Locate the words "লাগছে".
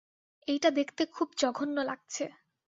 1.81-2.23